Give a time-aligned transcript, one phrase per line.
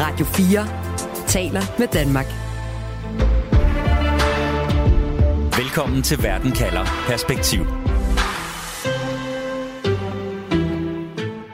[0.00, 0.66] Radio 4
[1.26, 2.26] taler med Danmark.
[5.58, 7.60] Velkommen til Verden kalder Perspektiv.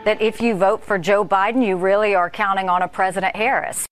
[0.04, 3.86] That if you vote for Joe Biden, you really are counting on a President Harris.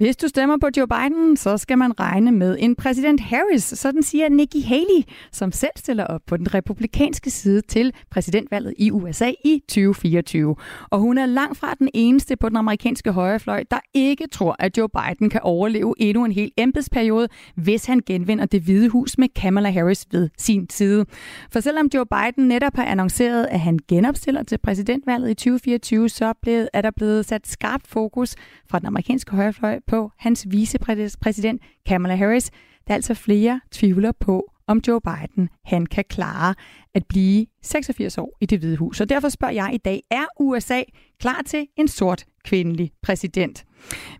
[0.00, 4.02] Hvis du stemmer på Joe Biden, så skal man regne med en præsident Harris, sådan
[4.02, 9.32] siger Nikki Haley, som selv stiller op på den republikanske side til præsidentvalget i USA
[9.44, 10.56] i 2024.
[10.90, 14.78] Og hun er langt fra den eneste på den amerikanske højrefløj, der ikke tror, at
[14.78, 19.28] Joe Biden kan overleve endnu en hel embedsperiode, hvis han genvinder det hvide hus med
[19.28, 21.06] Kamala Harris ved sin side.
[21.52, 26.34] For selvom Joe Biden netop har annonceret, at han genopstiller til præsidentvalget i 2024, så
[26.72, 28.36] er der blevet sat skarpt fokus
[28.70, 32.50] fra den amerikanske højrefløj på hans vicepræsident Kamala Harris.
[32.86, 36.54] Der er altså flere tvivler på, om Joe Biden han kan klare
[36.94, 39.00] at blive 86 år i det hvide hus.
[39.00, 40.82] Og derfor spørger jeg i dag, er USA
[41.20, 43.64] klar til en sort kvindelig præsident?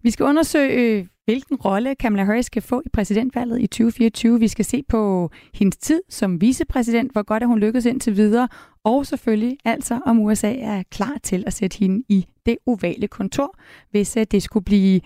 [0.03, 4.41] Vi skal undersøge, hvilken rolle Kamala Harris skal få i præsidentvalget i 2024.
[4.41, 8.49] Vi skal se på hendes tid som vicepræsident, hvor godt er hun lykkedes indtil videre,
[8.85, 13.59] og selvfølgelig altså, om USA er klar til at sætte hende i det ovale kontor,
[13.91, 15.01] hvis øh, det skulle blive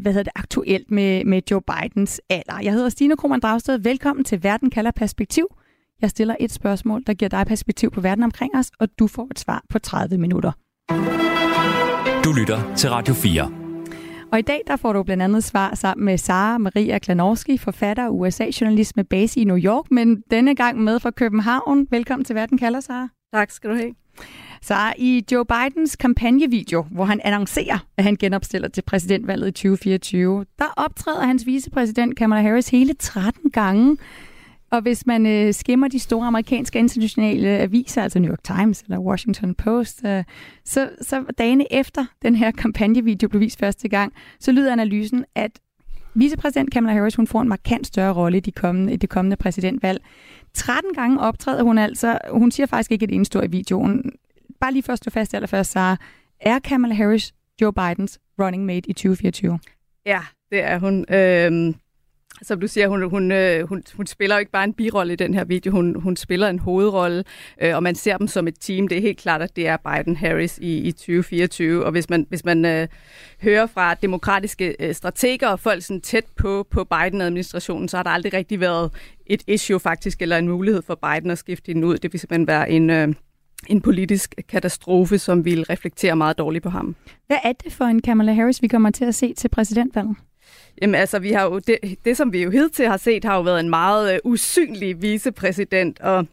[0.00, 2.60] hvad hedder det, aktuelt med, med Joe Bidens alder.
[2.62, 3.78] Jeg hedder Stine Krohmann Dragsted.
[3.78, 5.46] Velkommen til Verden kalder perspektiv.
[6.02, 9.28] Jeg stiller et spørgsmål, der giver dig perspektiv på verden omkring os, og du får
[9.30, 10.52] et svar på 30 minutter.
[12.24, 13.50] Du lytter til Radio 4.
[14.32, 18.06] Og i dag der får du blandt andet svar sammen med Sara Maria Klanorski, forfatter
[18.06, 21.86] og USA-journalist med base i New York, men denne gang med fra København.
[21.90, 23.08] Velkommen til Verden kalder, Sara.
[23.32, 23.94] Tak skal du have.
[24.62, 30.44] Så i Joe Bidens kampagnevideo, hvor han annoncerer, at han genopstiller til præsidentvalget i 2024,
[30.58, 33.96] der optræder hans vicepræsident Kamala Harris hele 13 gange.
[34.70, 38.98] Og hvis man øh, skimmer de store amerikanske internationale aviser, altså New York Times eller
[38.98, 40.24] Washington Post, øh,
[40.64, 45.50] så, så dagene efter den her kampagnevideo blev vist første gang, så lyder analysen, at
[46.14, 49.36] vicepræsident Kamala Harris hun får en markant større rolle i, de kommende, i det kommende
[49.36, 50.02] præsidentvalg.
[50.54, 52.18] 13 gange optræder hun altså.
[52.30, 54.12] Hun siger faktisk ikke et eneste i videoen.
[54.60, 55.96] Bare lige først og fast allerførst, så
[56.40, 59.58] er Kamala Harris Joe Bidens running mate i 2024?
[60.06, 60.20] Ja,
[60.50, 61.04] det er hun.
[61.14, 61.74] Øhm,
[62.42, 65.16] som du siger, hun, hun, øh, hun, hun spiller jo ikke bare en birolle i
[65.16, 67.24] den her video, hun, hun spiller en hovedrolle,
[67.62, 68.88] øh, og man ser dem som et team.
[68.88, 72.44] Det er helt klart, at det er Biden-Harris i, i 2024, og hvis man, hvis
[72.44, 72.88] man øh,
[73.42, 78.10] hører fra demokratiske øh, strateger og folk sådan tæt på, på Biden-administrationen, så har der
[78.10, 78.92] aldrig rigtig været
[79.26, 81.98] et issue faktisk, eller en mulighed for Biden at skifte hende ud.
[81.98, 82.90] Det vil simpelthen være en...
[82.90, 83.14] Øh,
[83.68, 86.96] en politisk katastrofe, som vil reflektere meget dårligt på ham.
[87.26, 90.16] Hvad er det for en Kamala Harris, vi kommer til at se til præsidentvalget?
[90.82, 93.42] Jamen altså, vi har jo det, det, som vi jo hidtil har set, har jo
[93.42, 96.26] været en meget uh, usynlig vicepræsident, og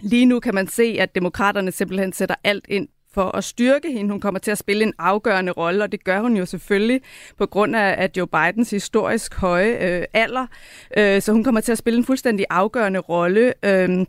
[0.00, 4.10] lige nu kan man se, at demokraterne simpelthen sætter alt ind for at styrke hende.
[4.10, 7.00] Hun kommer til at spille en afgørende rolle, og det gør hun jo selvfølgelig
[7.38, 10.46] på grund af, at Joe Bidens historisk høje øh, alder.
[10.96, 13.54] Øh, så hun kommer til at spille en fuldstændig afgørende rolle.
[13.64, 14.06] Øh,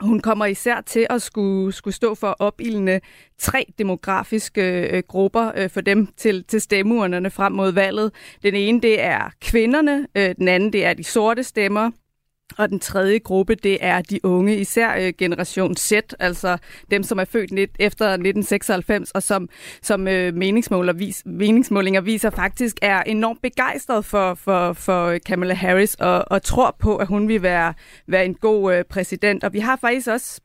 [0.00, 3.00] hun kommer især til at skulle, skulle stå for opildne
[3.38, 8.12] tre demografiske øh, grupper øh, for dem til, til stemmeurnerne frem mod valget.
[8.42, 10.06] Den ene, det er kvinderne.
[10.14, 11.90] Øh, den anden, det er de sorte stemmer.
[12.56, 16.58] Og den tredje gruppe, det er de unge, især øh, generation Z, altså
[16.90, 19.48] dem, som er født lidt efter 1996, og som,
[19.82, 25.94] som øh, meningsmåler vis, meningsmålinger viser faktisk er enormt begejstret for, for, for Kamala Harris,
[25.94, 27.74] og, og tror på, at hun vil være,
[28.06, 29.44] være en god øh, præsident.
[29.44, 30.40] Og vi har faktisk også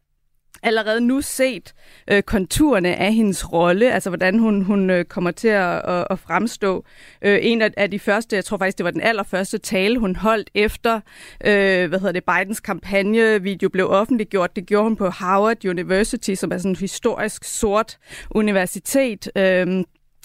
[0.64, 1.74] allerede nu set
[2.08, 6.20] øh, konturerne af hendes rolle, altså hvordan hun, hun øh, kommer til at, at, at
[6.20, 6.86] fremstå.
[7.22, 10.16] Øh, en af, af de første, jeg tror faktisk, det var den allerførste tale, hun
[10.16, 10.96] holdt efter,
[11.46, 14.56] øh, hvad hedder det, Bidens kampagnevideo blev offentliggjort.
[14.56, 17.98] Det gjorde hun på Howard University, som er sådan et historisk sort
[18.32, 19.32] universitet.
[19.36, 19.84] Øh,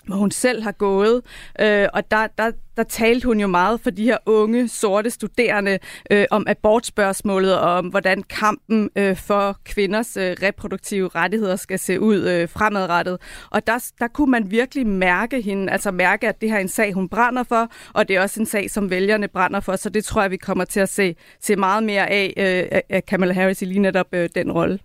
[0.09, 1.23] hvor hun selv har gået,
[1.61, 5.79] øh, og der, der, der talte hun jo meget for de her unge, sorte studerende
[6.11, 12.01] øh, om abortspørgsmålet og om, hvordan kampen øh, for kvinders øh, reproduktive rettigheder skal se
[12.01, 13.19] ud øh, fremadrettet.
[13.51, 16.69] Og der, der kunne man virkelig mærke hende, altså mærke, at det her er en
[16.69, 19.91] sag, hun brænder for, og det er også en sag, som vælgerne brænder for, så
[19.91, 23.33] det tror jeg, vi kommer til at se, se meget mere af, øh, af Kamala
[23.33, 24.79] Harris i lige netop øh, den rolle.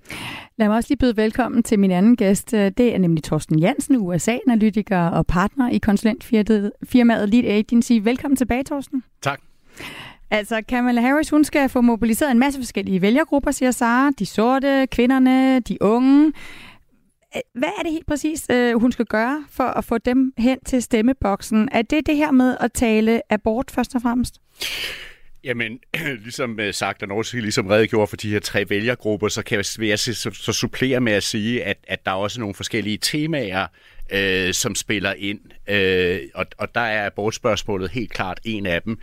[0.58, 2.54] Lad mig også lige byde velkommen til min anden gæst.
[2.54, 7.44] Øh, det er nemlig Torsten Jansen, USA-analytiker og partner i konsulentfirmaet Lead
[7.84, 8.06] Agency.
[8.06, 9.04] Velkommen tilbage, Torsten.
[9.22, 9.42] Tak.
[10.32, 14.12] Altså, Kamala Harris, hun skal få mobiliseret en masse forskellige vælgergrupper, siger Sara.
[14.20, 16.34] De sorte, kvinderne, de unge.
[17.54, 20.82] Hvad er det helt præcis, øh, hun skal gøre for at få dem hen til
[20.82, 21.70] stemmeboksen?
[21.72, 24.36] Er det det her med at tale abort først og fremmest?
[25.44, 25.80] Jamen,
[26.24, 29.66] ligesom øh, sagt, og også ligesom redegjorde for de her tre vælgergrupper, så kan jeg,
[29.78, 32.98] vil jeg så, så supplere med at sige, at, at der er også nogle forskellige
[32.98, 33.68] temaer,
[34.14, 35.40] øh, som spiller ind.
[35.68, 39.00] Øh, og, og der er abortspørgsmålet helt klart en af dem.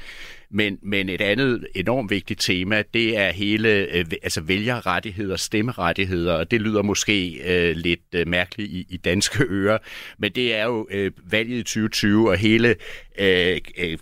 [0.52, 6.50] Men, men et andet enormt vigtigt tema, det er hele øh, altså vælgerrettigheder, stemmerettigheder, og
[6.50, 9.78] det lyder måske øh, lidt øh, mærkeligt i, i danske ører,
[10.18, 12.76] men det er jo øh, valget i 2020 og hele
[13.18, 13.98] øh, øh,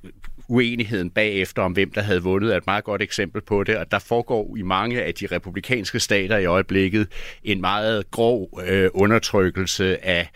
[0.48, 3.76] uenigheden bagefter om, hvem der havde vundet, er et meget godt eksempel på det.
[3.76, 7.08] Og der foregår i mange af de republikanske stater i øjeblikket
[7.44, 10.28] en meget grov øh, undertrykkelse af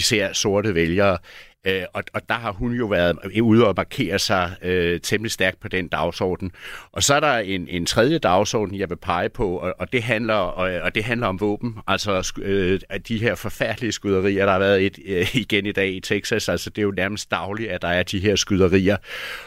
[0.00, 1.18] især sorte vælgere.
[1.66, 5.60] Øh, og, og der har hun jo været ude og markere sig øh, temmelig stærkt
[5.60, 6.52] på den dagsorden.
[6.92, 10.02] Og så er der en, en tredje dagsorden, jeg vil pege på, og, og, det,
[10.02, 11.76] handler, og, og det handler om våben.
[11.86, 16.00] Altså øh, de her forfærdelige skyderier, der har været et, øh, igen i dag i
[16.00, 16.48] Texas.
[16.48, 18.96] Altså det er jo nærmest dagligt, at der er de her skyderier.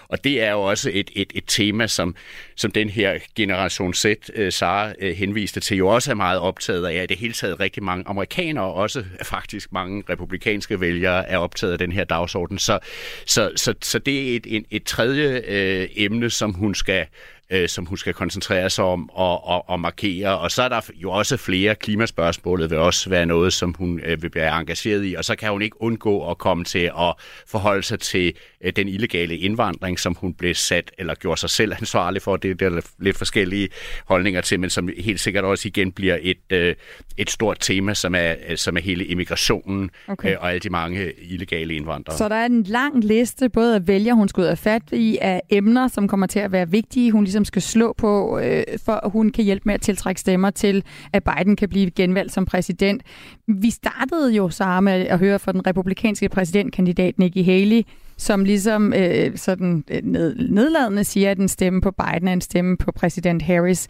[0.07, 2.15] Og det er jo også et, et, et tema, som,
[2.55, 6.85] som den her generation Z, øh, Sara øh, henviste til, jo også er meget optaget
[6.85, 7.07] af.
[7.07, 11.79] Det hele taget rigtig mange amerikanere, og også faktisk mange republikanske vælgere, er optaget af
[11.79, 12.59] den her dagsorden.
[12.59, 12.79] Så,
[13.25, 17.05] så, så, så det er et, et, et tredje øh, emne, som hun skal
[17.53, 20.39] øh, som hun skal koncentrere sig om og, og, og markere.
[20.39, 21.75] Og så er der jo også flere.
[21.75, 25.13] Klimaspørgsmålet vil også være noget, som hun øh, vil blive engageret i.
[25.13, 27.13] Og så kan hun ikke undgå at komme til at
[27.47, 28.33] forholde sig til
[28.71, 32.37] den illegale indvandring, som hun blev sat eller gjorde sig selv ansvarlig for.
[32.37, 33.69] Det er der lidt forskellige
[34.05, 36.75] holdninger til, men som helt sikkert også igen bliver et, øh,
[37.17, 40.31] et stort tema, som er, som er hele immigrationen okay.
[40.31, 42.17] øh, og alle de mange illegale indvandrere.
[42.17, 45.17] Så der er en lang liste, både af vælger, hun skal ud af fat i,
[45.21, 47.11] af emner, som kommer til at være vigtige.
[47.11, 50.49] Hun ligesom skal slå på, øh, for at hun kan hjælpe med at tiltrække stemmer
[50.49, 50.83] til,
[51.13, 53.03] at Biden kan blive genvalgt som præsident.
[53.47, 57.81] Vi startede jo sammen med at høre fra den republikanske præsidentkandidat Nikki Haley,
[58.23, 62.41] som ligesom øh, sådan øh, ned, nedladende siger, at en stemme på Biden er en
[62.41, 63.87] stemme på præsident Harris.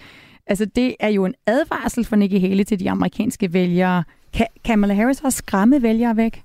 [0.47, 4.03] Altså det er jo en advarsel for Nikki Haley til de amerikanske vælgere.
[4.33, 6.43] Kan Kamala Harris også skræmme vælgere væk?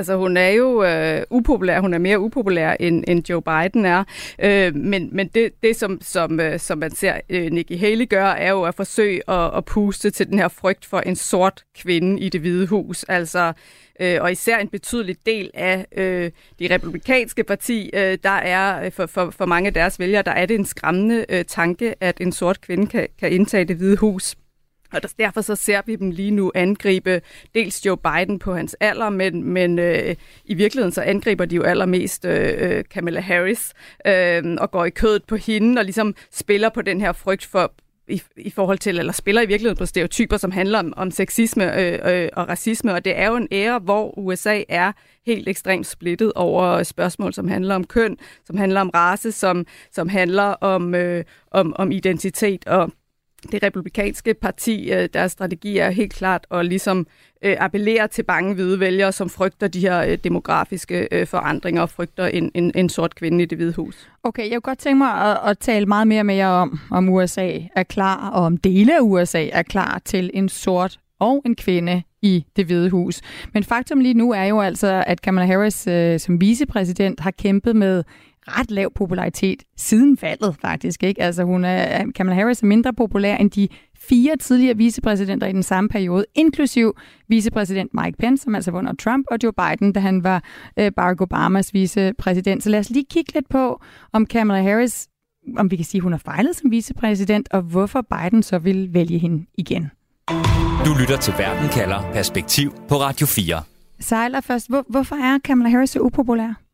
[0.00, 4.04] Altså hun er jo øh, upopulær, hun er mere upopulær end, end Joe Biden er,
[4.38, 8.26] øh, men, men det, det som, som, øh, som man ser øh, Nikki Haley gør,
[8.26, 12.20] er jo at forsøge at, at puste til den her frygt for en sort kvinde
[12.20, 13.04] i det hvide hus.
[13.08, 13.52] Altså
[14.00, 18.92] øh, og især en betydelig del af øh, de republikanske parti, øh, der er øh,
[18.92, 22.20] for, for, for mange af deres vælgere, der er det en skræmmende øh, tanke, at
[22.20, 24.36] en sort kvinde kan, kan indtage det hvide hus.
[24.92, 27.20] Og derfor så ser vi dem lige nu angribe
[27.54, 31.62] dels Joe Biden på hans alder, men, men øh, i virkeligheden så angriber de jo
[31.62, 33.72] allermest øh, øh, Kamala Harris
[34.06, 37.72] øh, og går i kødet på hende og ligesom spiller på den her frygt for
[38.10, 41.80] i, i forhold til, eller spiller i virkeligheden på stereotyper, som handler om, om sexisme
[41.80, 42.94] øh, øh, og racisme.
[42.94, 44.92] Og det er jo en ære, hvor USA er
[45.26, 50.08] helt ekstremt splittet over spørgsmål, som handler om køn, som handler om race, som, som
[50.08, 52.92] handler om, øh, om, om identitet og
[53.52, 57.06] det republikanske parti, øh, deres strategi er helt klart at ligesom
[57.44, 62.26] øh, appellere til bange hvide vælgere, som frygter de her øh, demografiske forandringer og frygter
[62.26, 64.08] en, en, en sort kvinde i det hvide hus.
[64.22, 67.08] Okay, jeg kunne godt tænke mig at, at tale meget mere med jer om, om
[67.08, 71.56] USA er klar, og om dele af USA er klar til en sort og en
[71.56, 73.20] kvinde i det hvide hus.
[73.54, 77.76] Men faktum lige nu er jo altså, at Kamala Harris øh, som vicepræsident har kæmpet
[77.76, 78.04] med
[78.48, 81.02] ret lav popularitet siden valget, faktisk.
[81.02, 81.22] Ikke?
[81.22, 85.62] Altså, hun er, Kamala Harris er mindre populær end de fire tidligere vicepræsidenter i den
[85.62, 86.96] samme periode, inklusiv
[87.28, 90.44] vicepræsident Mike Pence, som altså var under Trump, og Joe Biden, da han var
[90.78, 92.62] øh, Barack Obamas vicepræsident.
[92.62, 93.80] Så lad os lige kigge lidt på,
[94.12, 95.08] om Kamala Harris,
[95.56, 99.18] om vi kan sige, hun har fejlet som vicepræsident, og hvorfor Biden så vil vælge
[99.18, 99.90] hende igen.
[100.86, 103.62] Du lytter til Verden kalder Perspektiv på Radio 4.
[104.00, 104.68] Sejler først.
[104.68, 106.69] Hvor, hvorfor er Kamala Harris så upopulær?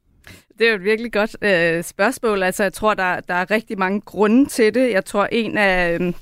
[0.58, 2.42] Det er jo et virkelig godt øh, spørgsmål.
[2.42, 4.90] Altså, jeg tror, der, der er rigtig mange grunde til det.
[4.90, 6.12] Jeg tror, en af, øh,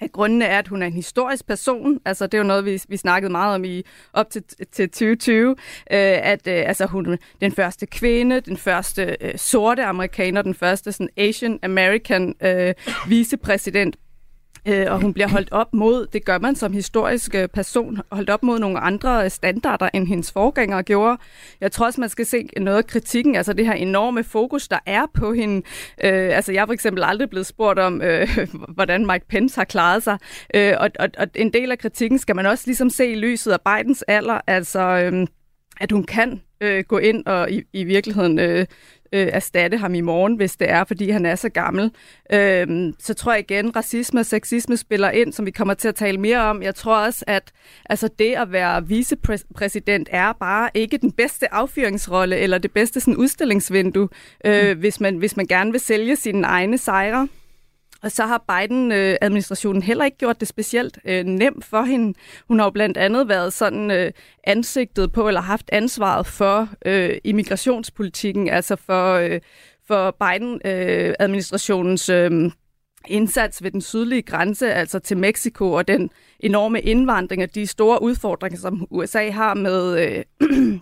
[0.00, 2.00] af grundene er, at hun er en historisk person.
[2.04, 3.82] Altså, det er jo noget, vi, vi snakkede meget om i
[4.12, 4.42] op til,
[4.72, 5.50] til 2020.
[5.50, 5.56] Øh,
[5.90, 10.92] at øh, altså, hun er den første kvinde, den første øh, sorte amerikaner, den første
[10.92, 12.74] sådan Asian American øh,
[13.08, 13.96] vicepræsident
[14.66, 18.30] Øh, og hun bliver holdt op mod, det gør man som historisk øh, person, holdt
[18.30, 21.18] op mod nogle andre øh, standarder, end hendes forgængere gjorde.
[21.60, 24.78] Jeg tror også, man skal se noget af kritikken, altså det her enorme fokus, der
[24.86, 25.56] er på hende.
[26.04, 28.46] Øh, altså jeg er for eksempel aldrig blevet spurgt om, øh,
[28.76, 30.18] hvordan Mike Pence har klaret sig,
[30.54, 33.52] øh, og, og, og en del af kritikken skal man også ligesom se i lyset
[33.52, 35.26] af Bidens alder, altså øh,
[35.80, 38.66] at hun kan øh, gå ind og i, i virkeligheden øh,
[39.12, 41.90] øh, erstatte ham i morgen, hvis det er, fordi han er så gammel.
[42.32, 45.94] Øh, så tror jeg igen, racisme og sexisme spiller ind, som vi kommer til at
[45.94, 46.62] tale mere om.
[46.62, 47.52] Jeg tror også, at
[47.90, 53.16] altså, det at være vicepræsident er bare ikke den bedste affyringsrolle eller det bedste sådan,
[53.16, 54.08] udstillingsvindue,
[54.44, 54.78] øh, mm.
[54.78, 57.28] hvis, man, hvis man gerne vil sælge sine egne sejre.
[58.02, 62.18] Og så har Biden-administrationen heller ikke gjort det specielt øh, nemt for hende.
[62.48, 64.12] Hun har jo blandt andet været sådan øh,
[64.44, 69.40] ansigtet på, eller haft ansvaret for øh, immigrationspolitikken, altså for, øh,
[69.86, 72.50] for Biden-administrationens øh,
[73.06, 78.02] indsats ved den sydlige grænse, altså til Mexico, og den enorme indvandring og de store
[78.02, 79.98] udfordringer, som USA har med...
[80.40, 80.78] Øh,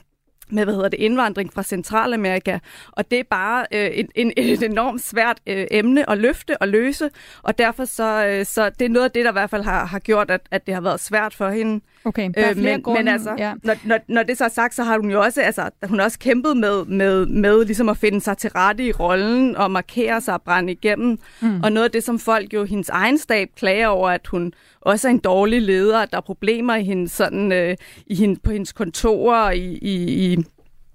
[0.49, 2.59] med hvad hedder det, indvandring fra Centralamerika.
[2.93, 6.69] Og det er bare øh, en, en, et enormt svært øh, emne at løfte og
[6.69, 7.11] løse,
[7.43, 9.85] og derfor så, øh, så det er noget af det, der i hvert fald har,
[9.85, 11.81] har gjort, at, at det har været svært for hende.
[12.07, 13.53] Okay, der er øh, men, grunde, men altså, ja.
[13.63, 16.05] når, når, når det så er sagt, så har hun jo også, altså, hun har
[16.05, 20.21] også kæmpet med, med, med ligesom at finde sig til rette i rollen og markere
[20.21, 21.19] sig og brænde igennem.
[21.41, 21.61] Mm.
[21.63, 25.09] Og noget af det, som folk jo, hendes egen stab klager over, at hun også
[25.09, 28.51] er en dårlig leder, at der er problemer i hendes, sådan, øh, i hende, på
[28.51, 30.45] hendes kontorer, i, i, i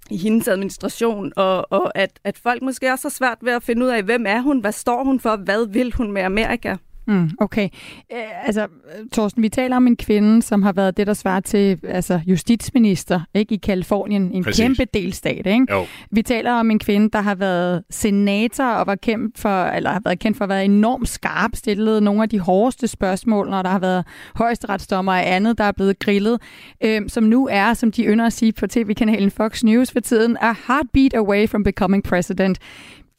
[0.10, 3.86] i hendes administration, og, og at, at folk måske også har svært ved at finde
[3.86, 6.75] ud af, hvem er hun, hvad står hun for, hvad vil hun med Amerika?
[7.08, 7.70] Mm, okay.
[8.13, 8.67] Øh, altså,
[9.13, 13.22] Torsten, vi taler om en kvinde, som har været det, der svarer til altså, justitsminister
[13.34, 14.63] ikke, i Kalifornien, en Præcis.
[14.63, 15.48] kæmpe delstat.
[15.48, 15.65] Ikke?
[15.70, 15.86] Jo.
[16.12, 20.01] Vi taler om en kvinde, der har været senator og var kendt for, eller har
[20.03, 23.70] været kendt for at være enormt skarp, stillet nogle af de hårdeste spørgsmål, når der
[23.70, 24.05] har været
[24.36, 26.41] højesteretsdommer og andet, der er blevet grillet,
[26.84, 30.38] øh, som nu er, som de ynder at sige på tv-kanalen Fox News for tiden,
[30.41, 32.60] a heartbeat away from becoming president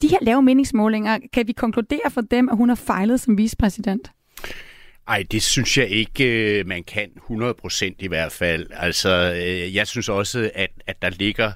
[0.01, 4.11] de her lave meningsmålinger, kan vi konkludere for dem, at hun har fejlet som vicepræsident?
[5.07, 8.67] Ej, det synes jeg ikke, øh, man kan 100% i hvert fald.
[8.71, 11.51] Altså, øh, jeg synes også, at, at der ligger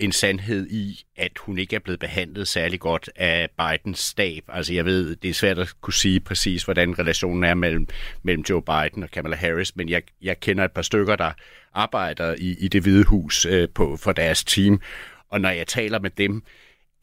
[0.00, 4.44] en sandhed i, at hun ikke er blevet behandlet særlig godt af Bidens stab.
[4.48, 7.88] Altså jeg ved, det er svært at kunne sige præcis, hvordan relationen er mellem,
[8.22, 11.32] mellem Joe Biden og Kamala Harris, men jeg, jeg kender et par stykker, der
[11.74, 14.80] arbejder i, i det hvide hus øh, på, for deres team,
[15.30, 16.42] og når jeg taler med dem,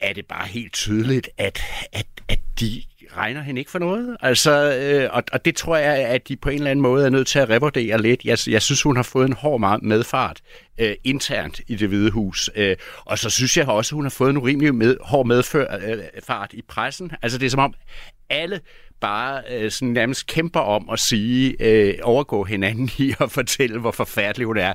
[0.00, 1.62] er det bare helt tydeligt, at,
[1.92, 2.82] at, at de
[3.16, 4.16] regner hende ikke for noget.
[4.20, 7.10] Altså, øh, og, og det tror jeg, at de på en eller anden måde er
[7.10, 8.24] nødt til at revurdere lidt.
[8.24, 10.40] Jeg, jeg synes, hun har fået en hård medfart
[10.78, 12.50] øh, internt i det hvide hus.
[12.54, 16.50] Øh, og så synes jeg også, at hun har fået en urimelig med, hård medfart
[16.52, 17.12] øh, i pressen.
[17.22, 17.74] Altså, det er som om
[18.30, 18.60] alle
[19.00, 23.90] bare øh, sådan nærmest kæmper om at sige, øh, overgå hinanden i at fortælle, hvor
[23.90, 24.72] forfærdelig hun er.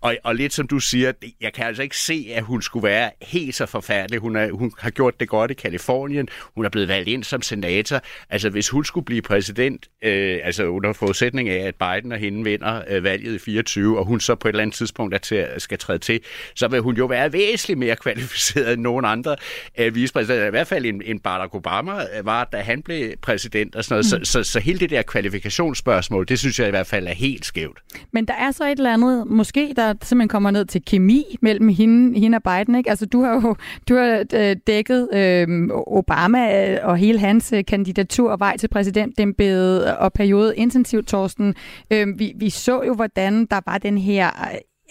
[0.00, 3.10] Og, og lidt som du siger, jeg kan altså ikke se, at hun skulle være
[3.22, 4.20] helt så forfærdelig.
[4.20, 6.28] Hun, er, hun har gjort det godt i Kalifornien.
[6.54, 8.00] Hun er blevet valgt ind som senator.
[8.30, 12.44] Altså, hvis hun skulle blive præsident, øh, altså under forudsætning af, at Biden og hende
[12.44, 15.46] vinder øh, valget i 24, og hun så på et eller andet tidspunkt er til,
[15.58, 16.20] skal træde til,
[16.54, 19.36] så vil hun jo være væsentligt mere kvalificeret end nogen andre
[19.78, 20.46] øh, vicepræsidenter.
[20.46, 23.84] I hvert fald en, en Barack Obama øh, var, da han blev præsident procent og
[23.84, 24.20] sådan noget.
[24.20, 24.24] Mm.
[24.24, 27.44] Så, så, så hele det der kvalifikationsspørgsmål, det synes jeg i hvert fald er helt
[27.44, 27.78] skævt.
[28.12, 31.68] Men der er så et eller andet, måske der simpelthen kommer ned til kemi mellem
[31.68, 32.74] hende, hende og Biden.
[32.74, 32.90] Ikke?
[32.90, 33.56] Altså, du har jo
[33.88, 38.68] du har øh, dækket øh, Obama øh, og hele hans øh, kandidatur og vej til
[38.68, 41.54] præsidentembedet og periode intensivt, Torsten.
[41.90, 44.30] Øh, vi, vi så jo, hvordan der var den her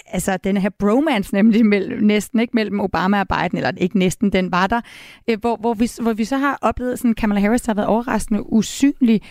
[0.07, 4.31] altså den her bromance nemlig mellem, næsten ikke mellem Obama og Biden, eller ikke næsten,
[4.31, 4.81] den var der,
[5.29, 7.87] øh, hvor, hvor, vi, hvor vi så har oplevet sådan Kamala Harris, der har været
[7.87, 9.21] overraskende usynlig.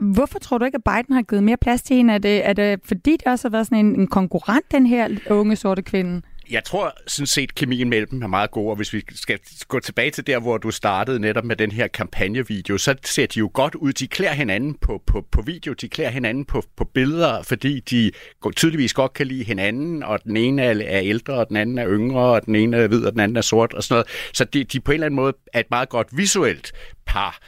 [0.00, 2.14] Hvorfor tror du ikke, at Biden har givet mere plads til hende?
[2.14, 5.08] Er det, er det fordi det også har været sådan en, en konkurrent, den her
[5.30, 6.22] unge sorte kvinde?
[6.50, 9.38] Jeg tror sådan set, kemien mellem dem er meget god, og hvis vi skal
[9.68, 13.38] gå tilbage til der, hvor du startede netop med den her kampagnevideo, så ser de
[13.38, 13.92] jo godt ud.
[13.92, 18.10] De klæder hinanden på, på, på video, de klæder hinanden på, på billeder, fordi de
[18.56, 22.22] tydeligvis godt kan lide hinanden, og den ene er ældre, og den anden er yngre,
[22.22, 24.08] og den ene er hvid, og den anden er sort, og sådan noget.
[24.34, 26.72] Så de, de på en eller anden måde er et meget godt visuelt
[27.06, 27.38] par.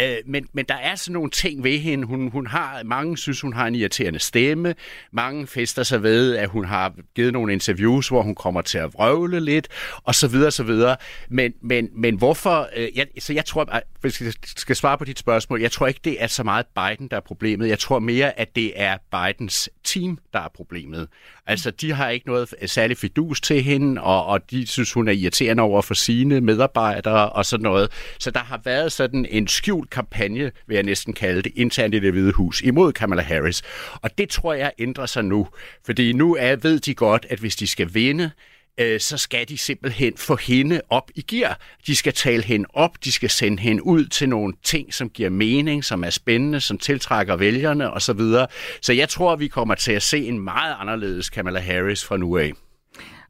[0.00, 2.06] Øh, men, men der er sådan nogle ting ved hende.
[2.06, 4.74] Hun, hun har, mange synes, hun har en irriterende stemme.
[5.12, 8.94] Mange fester sig ved, at hun har givet nogle interviews, hvor hun kommer til at
[8.94, 9.68] vrøvle lidt,
[10.04, 10.96] og så videre, så videre.
[11.28, 12.68] Men, men, men hvorfor...
[12.76, 16.00] Øh, jeg, så jeg tror, hvis jeg skal svare på dit spørgsmål, jeg tror ikke,
[16.04, 17.68] det er så meget Biden, der er problemet.
[17.68, 21.08] Jeg tror mere, at det er Bidens team, der er problemet.
[21.48, 25.12] Altså, de har ikke noget særlig fidus til hende, og, og de synes, hun er
[25.12, 27.90] irriterende over for sine medarbejdere og sådan noget.
[28.18, 31.98] Så der har været sådan en skjult kampagne, vil jeg næsten kalde det, internt i
[31.98, 33.62] det hvide hus, imod Kamala Harris.
[34.02, 35.48] Og det tror jeg ændrer sig nu.
[35.86, 38.30] Fordi nu er, ved de godt, at hvis de skal vinde,
[38.78, 41.58] øh, så skal de simpelthen få hende op i gear.
[41.86, 45.30] De skal tale hende op, de skal sende hende ud til nogle ting, som giver
[45.30, 48.18] mening, som er spændende, som tiltrækker vælgerne osv.
[48.18, 48.46] Så,
[48.82, 52.36] så jeg tror, vi kommer til at se en meget anderledes Kamala Harris fra nu
[52.36, 52.52] af.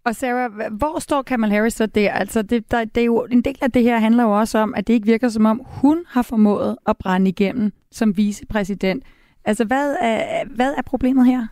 [0.04, 2.12] Og Sarah, hvor står Kamala Harris så der?
[2.12, 4.74] Altså, det, der, det er jo, en del af det her handler jo også om,
[4.74, 9.04] at det ikke virker som om, hun har formået at brænde igennem som vicepræsident.
[9.44, 11.46] Altså, hvad er, hvad er problemet her?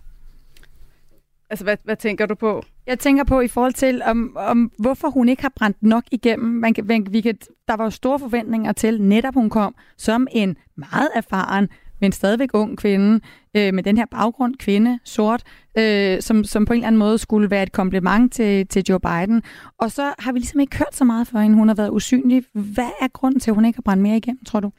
[1.50, 2.62] Altså, hvad, hvad tænker du på?
[2.86, 6.50] Jeg tænker på i forhold til, om, om hvorfor hun ikke har brændt nok igennem.
[6.50, 7.38] Man kan, man, vi kan,
[7.68, 11.68] der var jo store forventninger til, netop hun kom som en meget erfaren,
[12.00, 13.20] men stadigvæk ung kvinde,
[13.56, 15.42] øh, med den her baggrund, kvinde, sort,
[15.78, 19.00] øh, som, som på en eller anden måde skulle være et kompliment til, til Joe
[19.00, 19.42] Biden.
[19.78, 21.56] Og så har vi ligesom ikke hørt så meget for hende.
[21.56, 22.44] Hun har været usynlig.
[22.52, 24.70] Hvad er grunden til, at hun ikke har brændt mere igennem, tror du?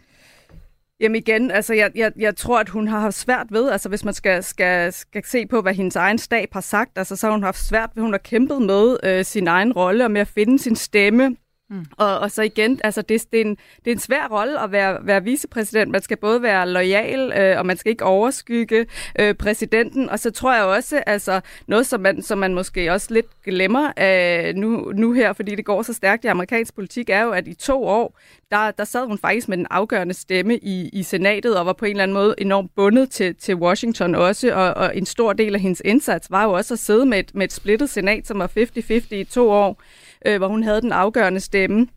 [1.00, 4.06] Jamen igen, altså jeg, jeg, jeg tror, at hun har haft svært ved, altså hvis
[4.06, 7.32] man skal, skal, skal se på, hvad hendes egen stab har sagt, altså så har
[7.32, 10.28] hun haft svært ved, hun har kæmpet med øh, sin egen rolle og med at
[10.28, 11.36] finde sin stemme.
[11.70, 11.86] Mm.
[11.98, 14.72] Og, og så igen, altså det, det, er en, det er en svær rolle at
[14.72, 15.92] være, være vicepræsident.
[15.92, 18.86] Man skal både være lojal, øh, og man skal ikke overskygge
[19.20, 20.10] øh, præsidenten.
[20.10, 23.92] Og så tror jeg også, altså noget, som man, som man måske også lidt glemmer
[24.00, 27.48] øh, nu, nu her, fordi det går så stærkt i amerikansk politik, er jo, at
[27.48, 28.20] i to år,
[28.52, 31.86] der, der sad hun faktisk med den afgørende stemme i, i senatet, og var på
[31.86, 35.56] en eller anden måde enormt bundet til, til Washington også, og, og en stor del
[35.56, 38.40] af hendes indsats var jo også at sidde med et, med et splittet senat, som
[38.40, 39.82] var 50-50 i to år
[40.26, 41.88] øh, hvor hun havde den afgørende stemme.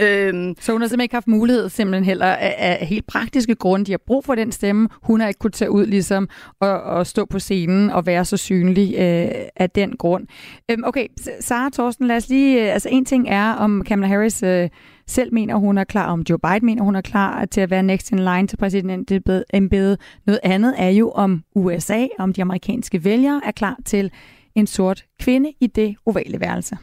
[0.00, 3.86] Øhm, så hun har simpelthen ikke haft mulighed simpelthen heller af, af helt praktiske grunde.
[3.86, 4.88] De har brug for den stemme.
[5.02, 6.28] Hun har ikke kunnet tage ud ligesom
[6.60, 10.26] og, og stå på scenen og være så synlig øh, af den grund.
[10.70, 11.06] Øhm, okay,
[11.40, 12.66] Sara Thorsten, lad os lige...
[12.66, 14.68] Øh, altså en ting er, om Kamala Harris øh,
[15.06, 17.82] selv mener, hun er klar, om Joe Biden mener, hun er klar til at være
[17.82, 20.00] next in line til præsidentembedet.
[20.26, 24.10] Noget andet er jo, om USA, om de amerikanske vælgere er klar til
[24.54, 26.76] en sort kvinde i det ovale værelse.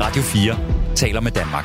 [0.00, 1.64] Radio 4 taler med Danmark.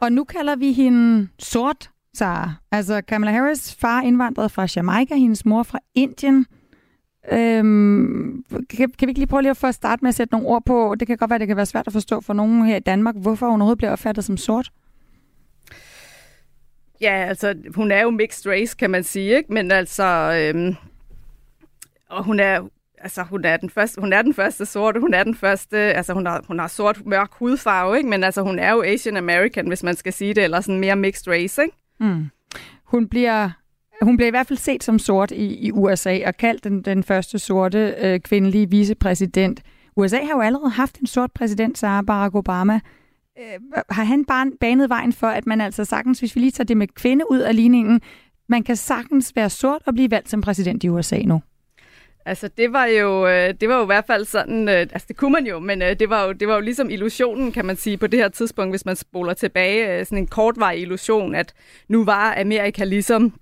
[0.00, 2.54] Og nu kalder vi hende sort, Sara.
[2.72, 6.46] Altså Kamala Harris far indvandrede fra Jamaica, hendes mor fra Indien.
[7.32, 10.34] Øhm, kan, kan vi ikke lige prøve lige at få at starte med at sætte
[10.34, 12.66] nogle ord på, det kan godt være, det kan være svært at forstå for nogen
[12.66, 14.72] her i Danmark, hvorfor hun overhovedet bliver opfattet som sort?
[17.00, 19.52] Ja, altså, hun er jo mixed race, kan man sige, ikke?
[19.52, 20.74] Men altså, øhm,
[22.08, 22.68] og hun er,
[23.06, 26.12] altså hun er den første, hun er den første sorte, hun er den første, altså
[26.12, 28.08] hun har, hun har sort, mørk hudfarve, ikke?
[28.08, 30.96] men altså hun er jo Asian American, hvis man skal sige det, eller sådan mere
[30.96, 31.76] mixed race, ikke?
[32.00, 32.26] Mm.
[32.84, 33.50] Hun bliver
[34.02, 37.02] hun blev i hvert fald set som sort i, i USA og kaldt den, den
[37.02, 39.62] første sorte øh, kvindelige vicepræsident.
[39.96, 42.80] USA har jo allerede haft en sort præsident, Sarah Barack Obama.
[43.38, 46.66] Øh, har han bare banet vejen for, at man altså sagtens, hvis vi lige tager
[46.66, 48.00] det med kvinde ud af ligningen,
[48.48, 51.40] man kan sagtens være sort og blive valgt som præsident i USA nu?
[52.26, 55.16] Altså, det var jo, øh, det var jo i hvert fald sådan, øh, altså det
[55.16, 57.76] kunne man jo, men øh, det var jo, det var jo ligesom illusionen, kan man
[57.76, 61.54] sige, på det her tidspunkt, hvis man spoler tilbage, sådan en kortvarig illusion, at
[61.88, 63.32] nu var Amerika ligesom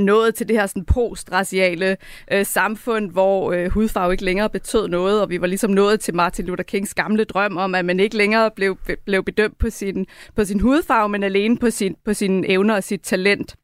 [0.00, 1.96] nået til det her sådan postraciale
[2.32, 6.14] øh, samfund, hvor øh, hudfarve ikke længere betød noget, og vi var ligesom nået til
[6.14, 10.06] Martin Luther Kings gamle drøm om, at man ikke længere blev, blev bedømt på sin,
[10.36, 13.56] på sin hudfarve, men alene på, sin, på sine evner og sit talent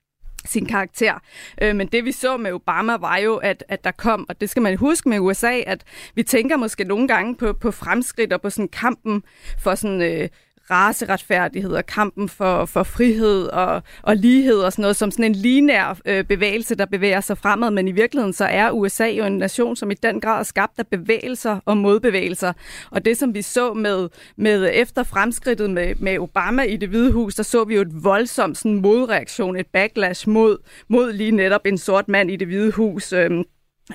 [0.47, 1.15] sin karakter.
[1.63, 4.51] Øh, men det vi så med Obama var jo, at, at der kom, og det
[4.51, 8.41] skal man huske med USA, at vi tænker måske nogle gange på, på fremskridt og
[8.41, 9.23] på sådan kampen
[9.59, 10.29] for sådan øh,
[10.71, 15.35] raceretfærdighed og kampen for, for frihed og, og lighed og sådan noget, som sådan en
[15.35, 19.39] linær øh, bevægelse, der bevæger sig fremad, men i virkeligheden så er USA jo en
[19.39, 22.53] nation, som i den grad er skabt af bevægelser og modbevægelser.
[22.91, 27.13] Og det, som vi så med, med efter fremskridtet med, med Obama i det hvide
[27.13, 31.67] hus, der så vi jo et voldsomt sådan modreaktion, et backlash mod, mod lige netop
[31.67, 33.31] en sort mand i det hvide hus, øh,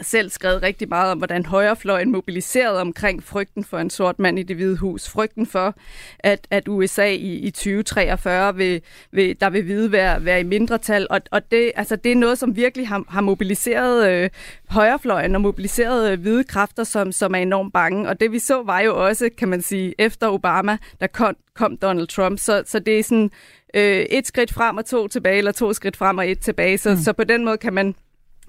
[0.01, 4.43] selv skrevet rigtig meget om, hvordan højrefløjen mobiliserede omkring frygten for en sort mand i
[4.43, 5.09] det hvide hus.
[5.09, 5.75] Frygten for,
[6.19, 11.07] at, at USA i, i 2043 vil, vil, der vil hvide være, være i mindretal.
[11.09, 14.29] Og, og det, altså, det er noget, som virkelig har, har mobiliseret øh,
[14.69, 18.09] højrefløjen og mobiliseret øh, hvide kræfter, som, som er enormt bange.
[18.09, 21.77] Og det vi så var jo også, kan man sige, efter Obama, der kom, kom
[21.77, 22.39] Donald Trump.
[22.39, 23.31] Så, så det er sådan
[23.73, 26.77] øh, et skridt frem og to tilbage, eller to skridt frem og et tilbage.
[26.77, 26.97] Så, mm.
[26.97, 27.95] så på den måde kan man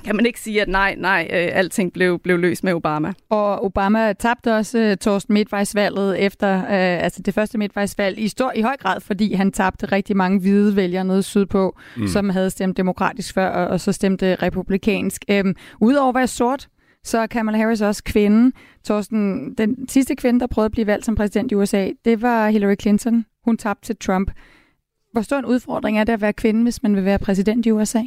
[0.04, 3.12] kan man ikke sige, at nej, nej, øh, alting blev, blev løst med Obama.
[3.30, 8.52] Og Obama tabte også uh, Torsten midtvejsvalget efter uh, altså det første midtvejsvalg i, stor,
[8.54, 12.08] i høj grad, fordi han tabte rigtig mange hvide vælgere nede sydpå, mm.
[12.08, 15.24] som havde stemt demokratisk før, og, og så stemte republikansk.
[15.44, 16.68] Um, Udover at være sort,
[17.04, 18.52] så er Kamala Harris også kvinde.
[18.84, 22.48] Torsten, den sidste kvinde, der prøvede at blive valgt som præsident i USA, det var
[22.48, 23.24] Hillary Clinton.
[23.44, 24.30] Hun tabte til Trump.
[25.12, 27.70] Hvor stor en udfordring er det at være kvinde, hvis man vil være præsident i
[27.70, 28.02] USA?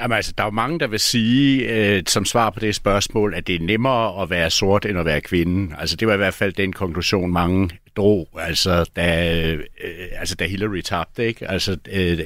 [0.00, 3.34] Jamen altså, der er jo mange, der vil sige, øh, som svar på det spørgsmål,
[3.34, 5.76] at det er nemmere at være sort, end at være kvinde.
[5.78, 9.60] Altså, det var i hvert fald den konklusion, mange drog, altså da, øh,
[10.12, 11.48] altså, da Hillary tabte, ikke?
[11.50, 12.18] Altså, øh,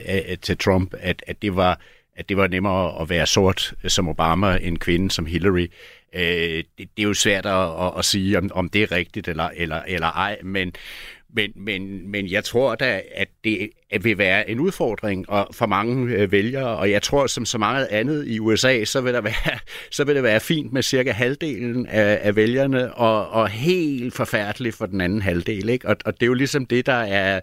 [0.42, 1.80] til Trump, at, at det var
[2.16, 5.66] at det var nemmere at være sort som Obama end kvinde som Hillary.
[6.12, 9.28] Øh, det, det er jo svært at, at, at sige, om, om det er rigtigt
[9.28, 10.72] eller, eller, eller ej, men,
[11.34, 13.70] men, men, men jeg tror da, at det
[14.00, 17.86] vil være en udfordring og for mange øh, vælgere, og jeg tror, som så meget
[17.86, 19.58] andet i USA, så vil, der være,
[19.90, 24.76] så vil det være fint med cirka halvdelen af, af vælgerne, og, og helt forfærdeligt
[24.76, 25.68] for den anden halvdel.
[25.68, 25.88] Ikke?
[25.88, 27.40] Og, og det er jo ligesom det, der er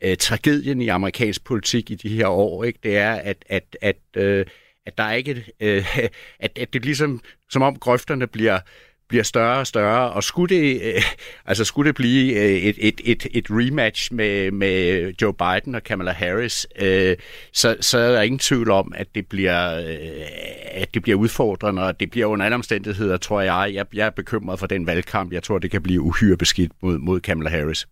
[0.00, 2.64] øh, tragedien i amerikansk politik i de her år.
[2.64, 2.78] Ikke?
[2.82, 4.46] Det er, at, at, at, øh,
[4.86, 5.44] at der er ikke...
[5.60, 5.96] Øh,
[6.40, 8.58] at, at det er ligesom, som om grøfterne bliver
[9.08, 11.02] bliver større og større, og skulle det, øh,
[11.46, 15.82] altså skulle det blive øh, et, et, et, et rematch med, med Joe Biden og
[15.82, 17.16] Kamala Harris, øh,
[17.52, 20.26] så, så er der ingen tvivl om, at det bliver, øh,
[20.70, 23.74] at det bliver udfordrende, og det bliver under alle omstændigheder, tror jeg.
[23.74, 23.86] jeg.
[23.94, 25.32] Jeg er bekymret for den valgkamp.
[25.32, 27.86] Jeg tror, det kan blive uhyre beskidt mod, mod Kamala Harris.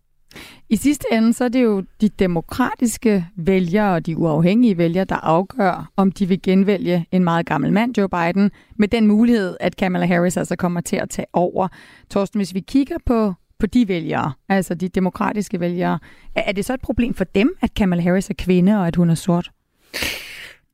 [0.69, 5.17] I sidste ende så er det jo de demokratiske vælgere og de uafhængige vælgere, der
[5.17, 9.77] afgør, om de vil genvælge en meget gammel mand, Joe Biden, med den mulighed, at
[9.77, 11.69] Kamala Harris altså kommer til at tage over.
[12.11, 15.99] Torsten, hvis vi kigger på, på de vælgere, altså de demokratiske vælgere,
[16.35, 19.11] er det så et problem for dem, at Kamala Harris er kvinde og at hun
[19.11, 19.51] er sort?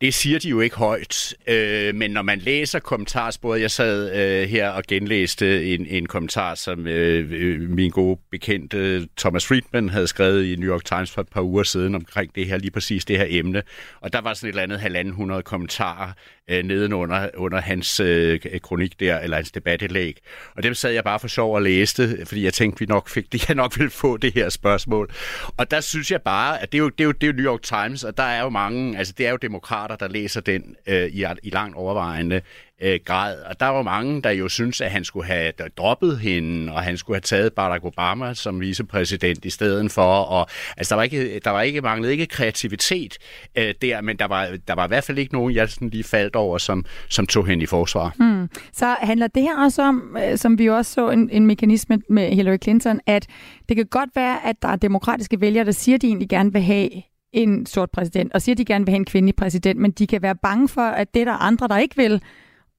[0.01, 4.49] Det siger de jo ikke højt, øh, men når man læser kommentarsporet, jeg sad øh,
[4.49, 10.07] her og genlæste en, en kommentar, som øh, øh, min gode bekendte Thomas Friedman havde
[10.07, 13.05] skrevet i New York Times for et par uger siden omkring det her, lige præcis
[13.05, 13.63] det her emne.
[14.01, 16.13] Og der var sådan et eller andet halvanden hundrede kommentarer
[16.51, 20.19] øh, nedenunder under hans øh, kronik der, eller hans debatindlæg.
[20.57, 23.33] Og dem sad jeg bare for sjov og læste, fordi jeg tænkte, vi nok fik
[23.33, 25.11] det, jeg nok ville få det her spørgsmål.
[25.57, 27.33] Og der synes jeg bare, at det er jo, det er jo, det er jo
[27.33, 30.41] New York Times, og der er jo mange, altså det er jo demokrater, der læser
[30.41, 32.41] den øh, i, i langt overvejende
[32.83, 33.43] øh, grad.
[33.43, 36.97] Og der var mange, der jo synes, at han skulle have droppet hende, og han
[36.97, 40.15] skulle have taget Barack Obama som vicepræsident i stedet for.
[40.23, 43.19] Og, altså, der var ikke, der var ikke manglet ikke kreativitet
[43.59, 46.05] øh, der, men der var, der var i hvert fald ikke nogen, jeg sådan lige
[46.05, 48.15] faldt over, som, som tog hende i forsvar.
[48.19, 48.49] Hmm.
[48.73, 52.35] Så handler det her også om, øh, som vi også så en, en mekanisme med
[52.35, 53.27] Hillary Clinton, at
[53.69, 56.53] det kan godt være, at der er demokratiske vælgere, der siger, at de egentlig gerne
[56.53, 56.89] vil have
[57.33, 60.07] en sort præsident, og siger, at de gerne vil have en kvindelig præsident, men de
[60.07, 62.23] kan være bange for, at det er der andre, der ikke vil,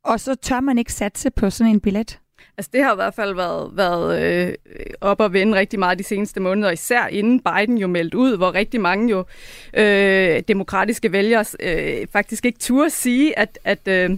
[0.03, 2.19] og så tør man ikke satse på sådan en billet?
[2.57, 4.53] Altså det har i hvert fald været, været øh,
[5.01, 8.53] op og vende rigtig meget de seneste måneder, især inden Biden jo meldte ud, hvor
[8.53, 9.25] rigtig mange jo
[9.73, 14.17] øh, demokratiske vælgere øh, faktisk ikke turde sige, at, at øh,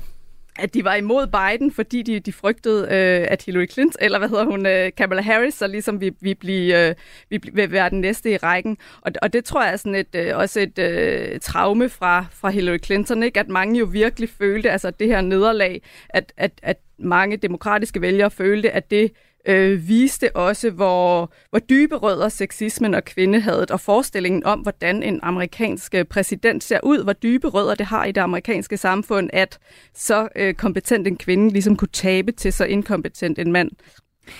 [0.60, 4.30] at de var imod Biden, fordi de, de frygtede, øh, at Hillary Clinton, eller hvad
[4.30, 6.96] hedder hun, øh, Kamala Harris, så ligesom vi, vi, blive, øh,
[7.30, 8.78] vi vil være den næste i rækken.
[9.02, 12.50] Og, og det tror jeg er sådan et, øh, også et øh, traume fra, fra
[12.50, 13.40] Hillary Clinton, ikke?
[13.40, 18.32] at mange jo virkelig følte, altså det her nederlag, at, at, at mange demokratiske vælgere
[18.32, 19.12] følte, at det
[19.48, 25.20] øh, viste også, hvor, hvor dybe rødder sexismen og kvindehadet og forestillingen om, hvordan en
[25.24, 29.60] amerikansk øh, præsident ser ud, hvor dybe rødder det har i det amerikanske samfund, at
[29.94, 33.72] så øh, kompetent en kvinde ligesom kunne tabe til så inkompetent en mand.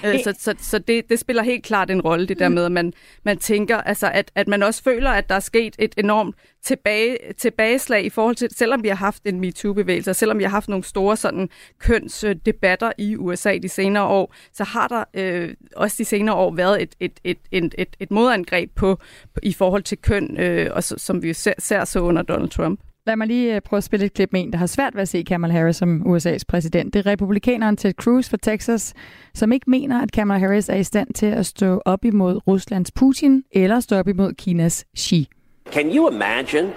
[0.06, 2.56] Øh, så så, så det, det spiller helt klart en rolle, det der mm.
[2.56, 2.94] med, at man,
[3.24, 7.18] man tænker, altså at, at man også føler, at der er sket et enormt tilbage,
[7.38, 10.70] tilbageslag i forhold til, selvom vi har haft en MeToo-bevægelse, og selvom vi har haft
[10.70, 16.06] nogle store sådan kønsdebatter i USA de senere år, så har der øh, også de
[16.06, 18.96] senere år været et, et, et, et, et, et modangreb på,
[19.34, 22.50] på i forhold til køn, øh, og så, som vi ser, ser så under Donald
[22.50, 22.80] Trump.
[23.06, 25.02] Lad mig lige øh, prøve at spille et klip med en, der har svært ved
[25.02, 26.94] at se Kamala Harris som USA's præsident.
[26.94, 28.94] Det er republikaneren Ted Cruz fra Texas,
[29.34, 32.92] som ikke mener, at Kamala Harris er i stand til at stå op imod Ruslands
[32.92, 35.28] Putin eller stå op imod Kinas Xi.
[35.72, 36.74] Can you imagine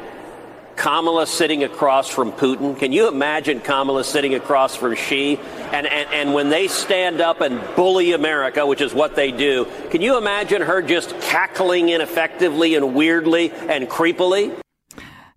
[0.76, 2.78] Kamala sitting across from Putin?
[2.78, 5.38] Can you imagine Kamala sitting across from Xi?
[5.72, 9.66] And, and, and when they stand up and bully America, which is what they do,
[9.90, 14.65] can you imagine her just cackling ineffectively and weirdly and creepily?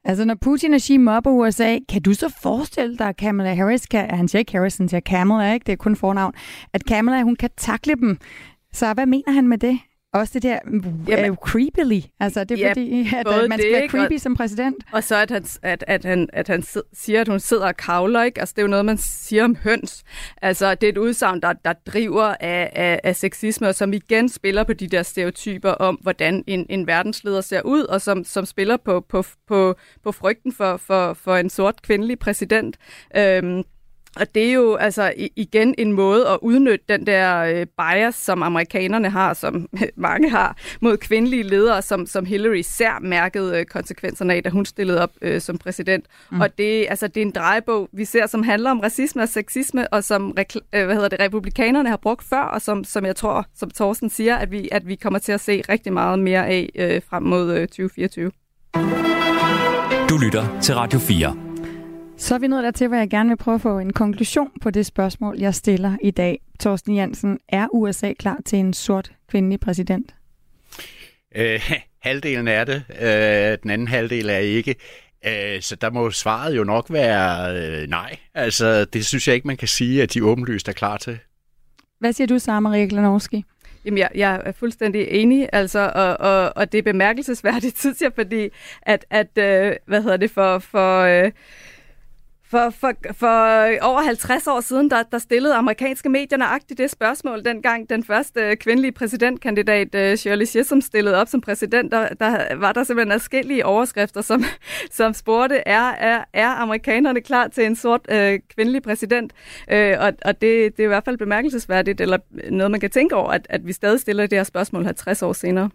[0.10, 3.86] Altså, når Putin og Xi mobber USA, kan du så forestille dig, at Kamala Harris,
[3.86, 5.64] kan, han siger ikke Harris, han siger Kamala, ikke?
[5.64, 6.34] det er kun fornavn,
[6.74, 8.18] at Kamala, hun kan takle dem.
[8.74, 9.80] Så hvad mener han med det?
[10.14, 10.60] Også det der
[11.08, 12.02] Jamen, uh, creepily.
[12.20, 14.76] Altså, det er ja, fordi, at, at man skal det, være creepy og, som præsident.
[14.92, 18.24] Og så, at han, at, at, han, at han siger, at hun sidder og kavler.
[18.24, 18.40] Ikke?
[18.40, 20.04] Altså, det er jo noget, man siger om høns.
[20.42, 24.30] Altså, det er et udsagn, der, der driver af, af, af sexisme, og som igen
[24.30, 28.46] spiller på de der stereotyper om, hvordan en, en verdensleder ser ud, og som, som
[28.46, 32.78] spiller på, på, på, på frygten for, for, for en sort kvindelig præsident.
[33.16, 33.64] Øhm,
[34.16, 38.44] og det er jo altså igen en måde at udnytte den der øh, bias, som
[38.44, 44.34] amerikanerne har, som mange har, mod kvindelige ledere, som, som Hillary ser mærket øh, konsekvenserne
[44.34, 46.06] af, da hun stillede op øh, som præsident.
[46.32, 46.42] Mm.
[46.42, 49.94] Og det, altså, det er en drejebog, vi ser, som handler om racisme og sexisme,
[49.94, 53.46] og som øh, hvad hedder det, republikanerne har brugt før, og som, som jeg tror,
[53.56, 56.70] som Thorsten siger, at vi, at vi kommer til at se rigtig meget mere af
[56.76, 58.32] øh, frem mod øh, 2024.
[60.10, 61.49] Du lytter til Radio 4.
[62.20, 64.70] Så er vi nået dertil, hvor jeg gerne vil prøve at få en konklusion på
[64.70, 66.42] det spørgsmål, jeg stiller i dag.
[66.60, 70.16] Torsten Jansen, er USA klar til en sort kvindelig præsident?
[71.36, 71.72] Øh,
[72.06, 72.84] halvdelen er det.
[73.02, 74.76] Øh, den anden halvdel er ikke.
[75.26, 78.18] Øh, så der må svaret jo nok være øh, nej.
[78.34, 81.20] Altså, det synes jeg ikke, man kan sige, at de åbenlyst er klar til.
[82.00, 83.44] Hvad siger du, Sara Maria Glanovski?
[83.86, 88.12] Jamen, jeg, jeg er fuldstændig enig, altså, og, og, og det er bemærkelsesværdigt, synes jeg,
[88.16, 88.50] fordi
[88.82, 91.32] at, at øh, hvad hedder det, for, for øh,
[92.50, 93.28] for, for, for
[93.82, 98.42] over 50 år siden, der, der stillede amerikanske medier nøjagtigt det spørgsmål, dengang den første
[98.42, 103.12] øh, kvindelige præsidentkandidat, øh, Shirley Chisholm, stillede op som præsident, der, der var der simpelthen
[103.12, 104.44] adskillige overskrifter, som,
[104.92, 109.34] som spurgte, er, er, er amerikanerne klar til en sort øh, kvindelig præsident?
[109.72, 112.18] Øh, og og det, det er i hvert fald bemærkelsesværdigt, eller
[112.52, 115.34] noget, man kan tænke over, at, at vi stadig stiller det her spørgsmål 50 år
[115.34, 115.70] senere.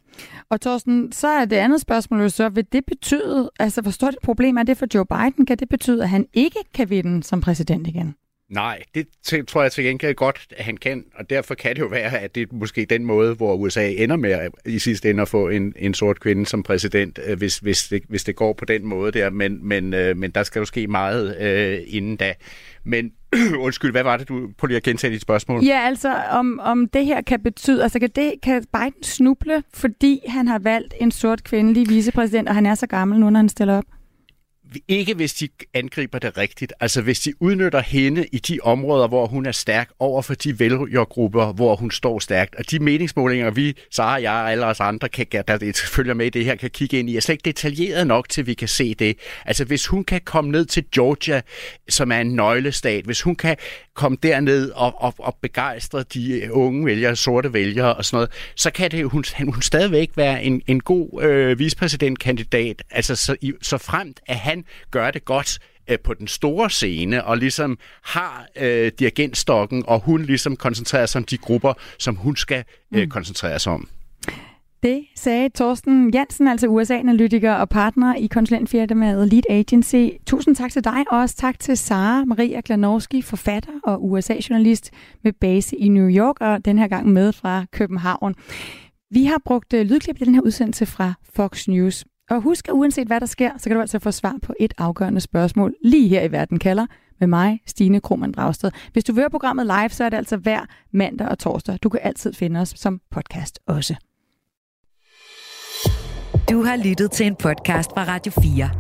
[0.51, 4.13] Og Thorsten, så er det andet spørgsmål jo så, vil det betyde, altså hvor stort
[4.13, 5.47] et problem er det for Joe Biden?
[5.47, 8.14] Kan det betyde, at han ikke kan vinde som præsident igen?
[8.50, 9.07] Nej, det
[9.48, 12.35] tror jeg til gengæld godt, at han kan, og derfor kan det jo være, at
[12.35, 15.72] det er måske den måde, hvor USA ender med i sidste ende at få en,
[15.77, 19.12] en sort kvinde som præsident, øh, hvis, hvis, det, hvis det går på den måde
[19.12, 22.35] der, men, men, øh, men der skal jo ske meget øh, inden da.
[22.85, 23.12] Men
[23.59, 25.64] undskyld, hvad var det, du på lige at gentage dit spørgsmål?
[25.64, 30.20] Ja, altså om, om det her kan betyde, altså kan, det, kan Biden snuble, fordi
[30.29, 33.48] han har valgt en sort kvindelig vicepræsident, og han er så gammel nu, når han
[33.48, 33.85] stiller op?
[34.89, 36.73] Ikke hvis de angriber det rigtigt.
[36.81, 40.59] Altså hvis de udnytter hende i de områder, hvor hun er stærk, over for de
[40.59, 42.55] vælgergrupper, hvor hun står stærkt.
[42.55, 46.31] Og de meningsmålinger, vi, Sara, jeg og alle os andre, kan, der følger med i
[46.31, 48.95] det her, kan kigge ind i, er slet ikke detaljeret nok til, vi kan se
[48.95, 49.19] det.
[49.45, 51.41] Altså hvis hun kan komme ned til Georgia,
[51.89, 53.57] som er en nøglestat, hvis hun kan
[53.95, 58.71] komme derned og, og, og begejstre de unge vælgere, sorte vælgere og sådan noget, så
[58.71, 62.83] kan det hun, hun stadigvæk være en, en god øh, vicepræsidentkandidat.
[62.91, 65.59] Altså så, så fremt, at han gør det godt
[65.90, 71.18] øh, på den store scene, og ligesom har øh, dirigentstokken, og hun ligesom koncentrerer sig
[71.18, 73.11] om de grupper, som hun skal øh, mm.
[73.11, 73.88] koncentrere sig om.
[74.83, 80.09] Det sagde Torsten Jansen, altså USA-analytiker og partner i konsulentfirmaet Lead Agency.
[80.27, 84.90] Tusind tak til dig, og også tak til Sara Maria Glanowski, forfatter og USA-journalist
[85.22, 88.35] med base i New York, og den her gang med fra København.
[89.11, 92.05] Vi har brugt øh, lydklip i den her udsendelse fra Fox News.
[92.31, 94.75] Og husk, at uanset hvad der sker, så kan du altså få svar på et
[94.79, 96.87] afgørende spørgsmål lige her i Verden kalder
[97.21, 98.71] med mig, Stine Krohmann Dragsted.
[98.93, 100.61] Hvis du vil høre programmet live, så er det altså hver
[100.93, 101.79] mandag og torsdag.
[101.83, 103.95] Du kan altid finde os som podcast også.
[106.51, 108.71] Du har lyttet til en podcast fra Radio 4.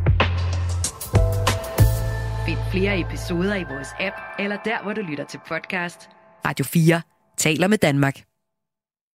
[2.46, 6.08] Find flere episoder i vores app, eller der, hvor du lytter til podcast.
[6.46, 7.00] Radio 4
[7.36, 8.33] taler med Danmark.